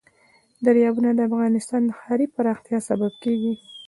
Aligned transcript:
دریابونه 0.65 1.09
د 1.13 1.19
افغانستان 1.29 1.81
د 1.85 1.91
ښاري 1.99 2.27
پراختیا 2.35 2.79
سبب 2.89 3.13
کېږي. 3.23 3.53